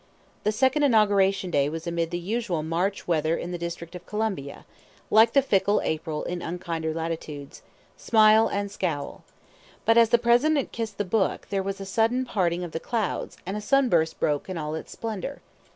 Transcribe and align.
The 0.45 0.51
second 0.51 0.81
inauguration 0.81 1.51
day 1.51 1.69
was 1.69 1.85
amid 1.85 2.09
the 2.09 2.17
usual 2.17 2.63
March 2.63 3.07
weather 3.07 3.37
in 3.37 3.51
the 3.51 3.57
District 3.59 3.93
of 3.93 4.07
Columbia, 4.07 4.65
like 5.11 5.33
the 5.33 5.43
fickle 5.43 5.79
April 5.83 6.23
in 6.23 6.41
unkinder 6.41 6.91
latitudes: 6.91 7.61
smile 7.97 8.47
and 8.47 8.71
scowl. 8.71 9.23
But 9.85 9.99
as 9.99 10.09
the 10.09 10.17
President 10.17 10.71
kissed 10.71 10.97
the 10.97 11.05
book 11.05 11.49
there 11.51 11.61
was 11.61 11.79
a 11.79 11.85
sudden 11.85 12.25
parting 12.25 12.63
of 12.63 12.71
the 12.71 12.79
clouds, 12.79 13.37
and 13.45 13.55
a 13.55 13.61
sunburst 13.61 14.19
broke 14.19 14.49
in 14.49 14.57
all 14.57 14.73
its 14.73 14.91
splendor. 14.91 15.39